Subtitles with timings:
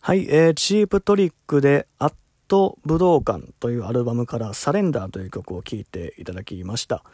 [0.00, 2.12] はい、えー、チープトリックで、アッ
[2.48, 7.04] ト武道館というアルバムからサレンダーという曲を聴いていただきました。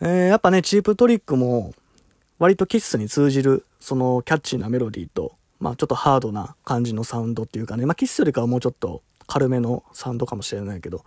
[0.00, 1.74] えー、やっぱね、チープトリックも、
[2.38, 11.04] 割とキッスに通じる、そのキャッチーなメロディーと、まあちょっとハードな感じのサウンドっていうかね、まあキッスよりかはもうちょっと軽めのサウンドかもしれないけど。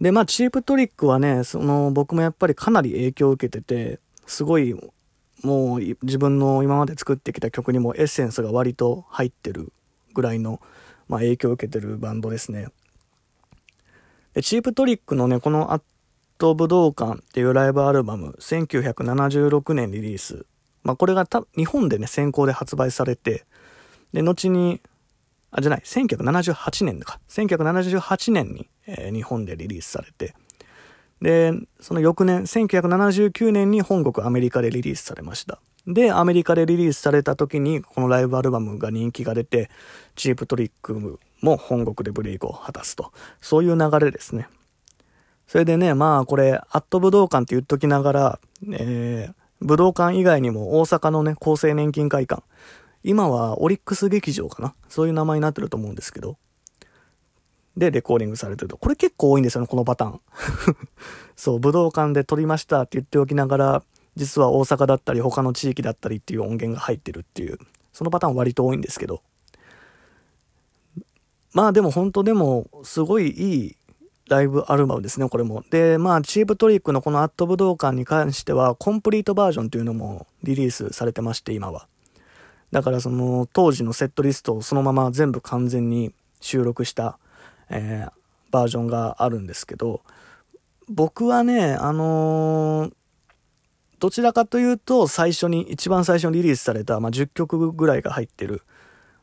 [0.00, 4.74] で、まあチープトリックはね、その僕もやっぱりかなり影響を受けてて、すごい
[5.46, 9.72] もう自分の今まで作ってきた曲にもエッセンスが割と入ってる
[10.12, 10.60] ぐらいの、
[11.08, 12.66] まあ、影響を受けてるバンドですね。
[14.34, 15.82] でチープトリックのね、このアッ
[16.36, 20.46] ト武道館っていうライブアルバム、1976年リリース。
[20.82, 23.44] まあこれがた日本でね、先行で発売されて、
[24.12, 24.80] で、後に、
[25.52, 27.20] あ、じゃない、1978年か。
[27.28, 30.34] 1978年に、えー、日本でリリースされて、
[31.20, 35.58] で、その翌年、1979年に本国アメリカでリリースされました。
[35.86, 39.70] で、アメリカでリリースされた時に、このライブアルバムが人気が出て、
[40.14, 43.12] チープトリックも本国でブレイクを果たすと。
[43.40, 44.48] そういう流れですね。
[45.46, 48.40] それでね、まあこれ、アット武道館って言っときながら、
[48.72, 52.42] えー、武道館以外にも大阪のね、厚生年金会館。
[53.04, 56.36] 今はオリックス劇場かなそういう名前になってると思うんですけど、
[57.76, 58.76] でレコーディングされてると。
[58.76, 60.20] これ結構多いんですよね、このパターン。
[61.36, 63.82] そう、武道館で撮りましたって言っておきながら、
[64.16, 67.58] 実は大阪だったり他の地域だったりっていう音源が入ってるっていう、
[67.92, 69.22] そのパターン割と多いんですけど。
[71.52, 73.76] まあでも本当でも、すごいいい
[74.28, 75.62] ライブアルバムですね、これも。
[75.70, 81.86] で、まあ、チープトリックのこのアット武道館に関しては、コンプリートバージョンというのもリリースされてまして、今は。
[82.72, 87.18] だからその当時のセットリストをそのまま全部完全に収録した
[87.70, 88.12] えー、
[88.50, 90.02] バージョンがあるんですけど、
[90.88, 92.92] 僕はね、あのー、
[93.98, 98.62] どちらかというと、最初に、一番最初にリリースされた、まあ、10曲ぐらいが入ってる、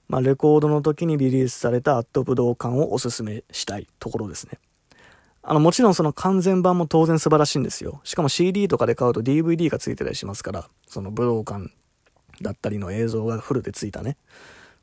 [0.09, 4.59] まあ、レコードの時にリリースされたアット武道館をおすすめしたいところですね。
[5.41, 8.02] あの、もちろんその完全版も当然素晴らしいんですよ。
[8.03, 11.70] しかも CD とかで買うと DVD が付いてたりしますから、その武道館
[12.42, 14.17] だったりの映像がフルで付いたね。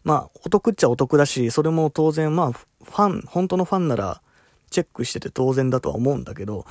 [0.04, 4.22] まあ、お得っちゃお得だし、それも当然、まあ、ファン、本当のファンなら、
[4.70, 6.64] チェックしてて当然だとは思うんだけど、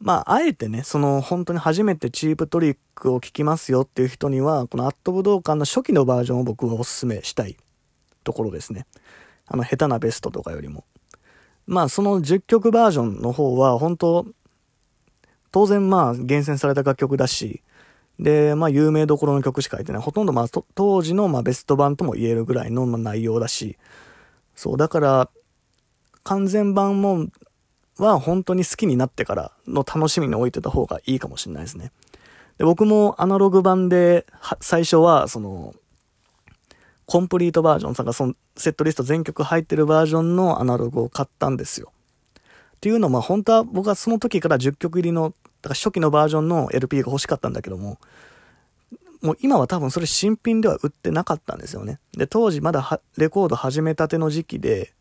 [0.00, 7.56] まあ、あえてね、その、本当に初めてチープトリックを聞きますよっていう人には、このアット武道館の初期のバージョンを僕はおすすめしたい
[8.24, 8.86] ところですね。
[9.46, 10.84] あの、下手なベストとかよりも。
[11.66, 14.26] まあ、その10曲バージョンの方は、本当
[15.52, 17.62] 当然まあ、厳選された楽曲だし、
[18.18, 20.02] で、まあ、有名どころの曲しか入ってない。
[20.02, 23.76] ほとんど、まあ、当時の、まあ、ベスト版とも言えるぐらいの、まあ、内容だし、
[24.54, 25.30] そう、だから、
[26.22, 27.26] 完全版も、
[27.98, 31.92] は本当に好きになってからの楽しみに置いてた方がいいかもしれないですね。
[32.58, 34.26] で、僕もアナログ版で、
[34.60, 35.74] 最初は、その、
[37.06, 41.92] コンプリートバージョン、さんがそのセットリスト全曲入ってるバージョンのアナログを買ったんですよ。
[42.76, 47.98] っていうのは、まあ本当は僕はその時から10曲入りのだから初期のバージョンの LP が欲しかったんだけども、
[49.22, 51.98] もう今は多分それ新品では売ってなかったんですよね。
[52.12, 54.92] で、当時まだレコード始めたての時期で、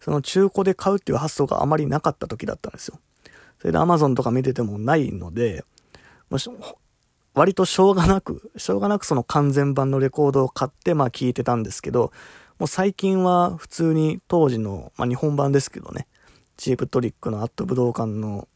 [0.00, 3.00] その中古で買うっていう発想があまりなかった時だったんですよ。
[3.58, 5.64] それで Amazon とか見ててもないので、
[6.30, 6.48] もし
[7.34, 12.12] 割としょうがなく、しょうがなくその完全版のレコードを買ってまあ聴いてたんですけど、
[12.60, 16.06] もう最近は普通に当時の、まあ日本版ですけどね、
[16.56, 18.46] チープトリックのアット武道館の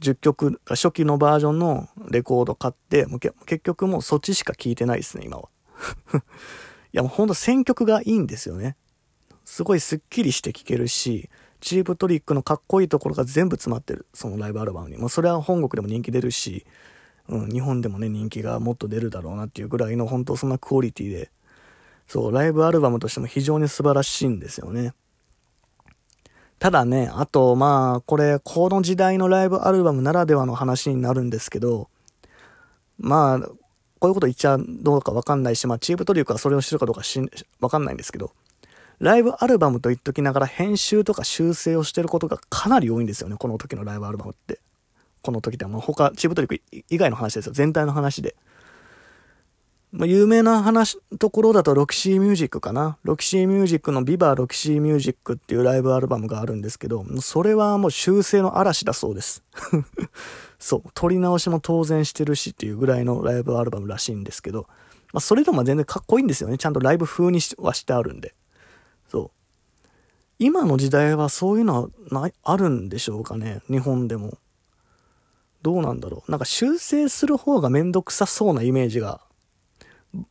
[0.00, 5.48] 10曲、初期のバージョンのレコード買って、もう結局もうそっちしか聴いてないですね、今は。
[6.92, 8.76] いやもうほんと選曲がいいんですよね。
[9.44, 11.28] すごいスッキリして聴けるし、
[11.60, 14.96] チープトリックのかっこいいところが全部詰まってる、そのライブアルバムに。
[14.96, 16.64] もうそれは本国でも人気出るし、
[17.28, 21.30] うん、日本でもね、人気がもっと出るだろうなっていうぐらいの、本当そんなクオリティで、
[22.06, 24.94] そう、ライブアルバムとしても非常に素晴らしいんですよね。
[26.58, 31.88] ただね、あと、まあ、これ、この時代のライブアルバムならではの話になるんですけど、
[32.98, 33.40] まあ、
[34.00, 37.20] こういうこと言っちゃどうかわかんないし、まあ、チープトリュークはそれを知るかどうかし
[37.60, 38.32] わかんないんですけど、
[38.98, 44.60] ライブアルバムと言っときながら編集とか修正をしてることがかなり多いんですよね、この時のライブアルバムって。
[45.22, 48.34] この時って、まあ、他、チープトリューク以外の話ですよ、全体の話で。
[49.90, 52.98] まあ、有名な話、ところだとロキシーミュージックかな。
[53.04, 59.42] ロキシーミュージックのビバロキシーミュージックっていうライブアルバムがあるんですけど、それはもう修正の嵐だそうです。
[60.58, 64.66] そう、撮り直しも当然してるしっていうぐらいのライブアルバムらしいんですけど、
[65.14, 66.58] まあ、それでも全然かっこいいんですよね。
[66.58, 68.34] ちゃんとライブ風にはしてあるんで。
[69.08, 69.38] そう。
[70.38, 73.62] 今の時代はそういうのはない、あるんでしょうかね。
[73.70, 74.36] 日本でも。
[75.62, 76.30] どうなんだろう。
[76.30, 79.22] なんか修正する方がめんどくさそうなイメージが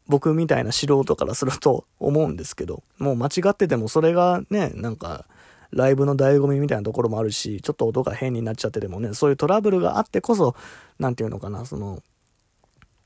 [0.07, 5.25] 僕みたいな素人からすると思うんですけど、もう間違っててもそれがね、なんか、
[5.71, 10.55] ライブの醍醐味みたいなところもあるし、ちょっと音が変になっちゃっててもね、そういうトラブルがあってこそ、
[10.97, 12.01] なんていうのかな、その、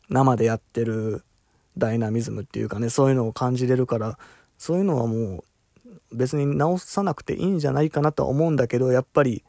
[0.10, 1.24] 生でやってる
[1.78, 4.20] ダイナミズムっていうかね、そういうのを感じれるから、
[4.58, 9.44] そういうのはもう別に直さなくていいんじゃないかなとは思うんだけど、やっぱり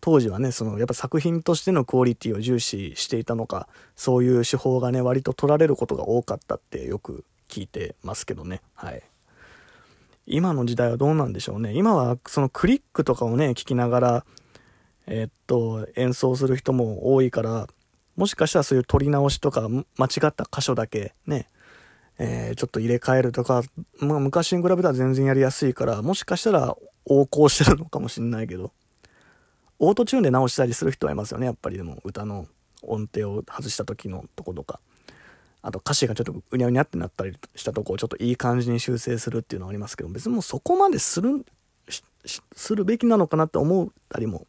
[0.00, 8.62] 当時はね、そのやっぱ作品としてのクオリティを重視していたのか、そういう手法がね、割と取られることが多かったってよく聞いてますけどね。
[8.74, 9.02] はい。
[10.26, 11.72] 今の時代はどうなんでしょうね。
[11.74, 14.24] 今はそのクリックとかをね、聞きながら、
[15.06, 17.66] えー、っと、演奏する人も多いから、
[18.16, 21.48] もしかしたらそういう取り直しとか、間違った箇所だけね、
[22.18, 23.62] えー、ちょっと入れ替えるとか、
[23.98, 26.76] まあ、昔に比べたら全然やりやすいから、もしかしたら
[27.08, 28.72] 横行してるのかもしんないけど、
[29.80, 32.46] オートチューンで直したりする人はいますよね、やっぱりでも歌の
[32.82, 34.78] 音程を外した時のとことか。
[35.62, 41.44] あと歌詞がちょっとうにゃうにゃってなったりしたとこをちょっといい感じに修正するっていうのはありますけど、別にもうそこまでする、
[42.54, 44.46] するべきなのかなって思ったりも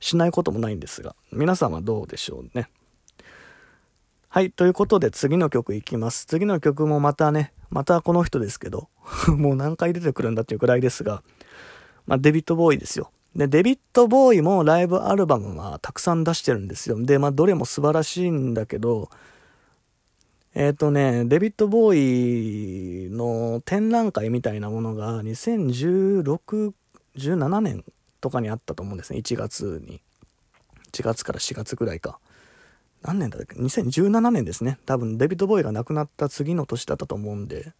[0.00, 2.68] しないこともないんですが、皆さんはどうでしょうね。
[4.28, 6.26] はい、ということで次の曲いきます。
[6.26, 8.88] 次の曲もまたね、またこの人ですけど、
[9.30, 11.22] もう何回出てくるんだっていうくらいですが、
[12.06, 13.10] まあ、デビッド・ボーイですよ。
[13.36, 17.02] で、デビッド・ボーイもライブアルバムはたくさん出してるんですよ。
[17.02, 19.10] で、まあ、どれも素晴らしいんだけど、
[20.54, 26.72] えっ、ー、とね、デビッド・ボーイの展覧会みたいなものが2016、
[27.16, 27.84] 17年
[28.20, 29.18] とかにあったと思うんですね。
[29.18, 30.00] 1月に。
[30.92, 32.20] 1月から4月ぐらいか。
[33.02, 34.78] 何年だっけ ?2017 年ですね。
[34.86, 37.72] 多分デビッド・ボーイが亡くなった次の年だったと思うんで。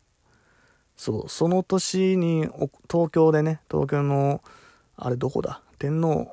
[0.97, 2.49] そう、その年に
[2.91, 4.43] 東京でね、東京の、
[4.97, 5.63] あれどこだ？
[5.79, 6.29] 天皇、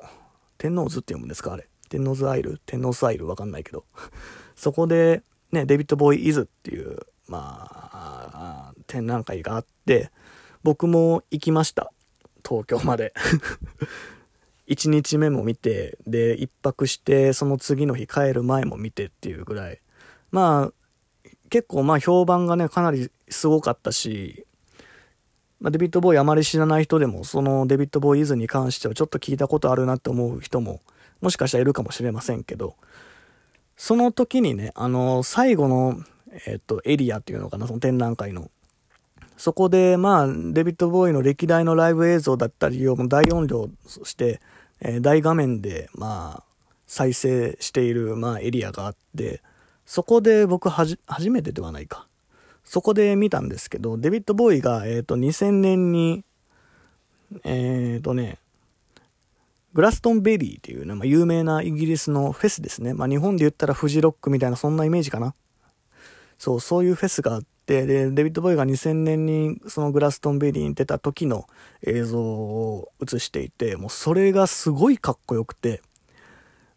[0.58, 1.52] 天皇図って読むんですか？
[1.52, 1.68] あれ。
[1.88, 2.60] 天皇図アイル？
[2.64, 3.26] 天皇スアイル？
[3.26, 3.84] わかんないけど。
[4.56, 6.98] そこで、ね、デビッド・ボーイ・イズっていう、
[7.28, 10.10] まあ、展覧会があって、
[10.62, 11.92] 僕も行きました。
[12.48, 13.12] 東京まで。
[14.68, 19.80] 1日目も見て、で、1泊して、その次の日帰る前も見てっていうぐらい。
[20.30, 24.46] まあ、結構まあ評判がね、かなりすごかったし、
[25.62, 30.80] まあ、デビッド・ボーイあまり知らない人でも、そのデビッド・ボーイ・ズに関してはちょっと聞いたことあるなって思う人も、
[31.20, 32.74] もしかしたらいるかもしれませんけど、
[33.76, 36.02] その時にね、あの、最後の、
[36.46, 38.50] えっと、エリアっていうのかな、その展覧会の。
[39.36, 44.40] そこで、まあ、デビッド・ボーイの歴代のライブ映像だったりを大音量そして、
[44.80, 46.44] えー、大画面で、まあ、
[46.88, 49.42] 再生している、まあ、エリアがあって、
[49.86, 52.08] そこで僕はじ、初めてではないか。
[52.64, 56.24] そこで見たんですけど、デビッド・ボーイが、えっ、ー、と、2000年に、
[57.44, 58.38] えっ、ー、とね、
[59.74, 62.92] グラストンベリーっていうね、まあ、有名なイギリスのフェスですね。
[62.92, 65.34] まあ、日本で言ったらフジロックみたいなそんなイメージかな。
[66.38, 71.46] そう、そういうフェスがあって、で、デビッド・ボーイが2000年にそのグラストンベリーに出た時の
[71.86, 75.80] 映像を映していて、もうそれがすごいかっこよくて、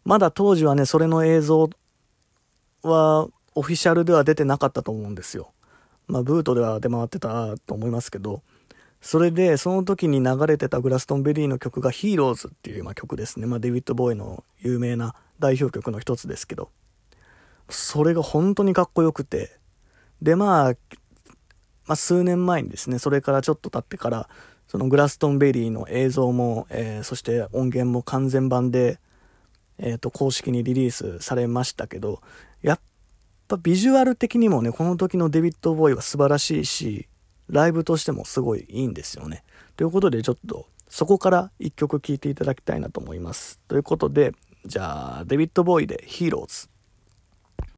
[0.04, 1.68] まだ当時はね、それの映像
[2.82, 5.52] はオフィシャルでは出てなかったと思うんですよ。
[6.06, 8.42] まあ、ブートでは出回ってたと思いますけど、
[9.00, 13.46] それで、その時に流れてたグラストンベリーの曲がヒーローズっていう、まあ、曲ですね。
[13.46, 16.70] まあ、デビッド・ボーイの有名な代表曲の一つですけど、
[17.68, 19.58] それが本当にかっこよくて、
[20.22, 20.74] で、まあ、
[21.86, 24.28] まあ、数年前にですね、それからちょっと経ってから、
[24.66, 28.98] そのグラストンベリーの映像も、えー、そして音源も完全版で、
[29.78, 32.20] えっ、ー、と、公式にリリースされましたけど、
[32.62, 32.80] やっ
[33.46, 37.08] ぱビジュアル的にもね、この時のデビッド・ボーイは素晴らしいし、
[37.48, 39.44] ライブとしてもすごいいいんですよね。
[39.76, 43.58] ということでちょっとそこから一曲聴いていただきたいなと思います。
[43.68, 44.32] ということで、
[44.64, 46.68] じゃあデビッド・ボーイでヒーローズ。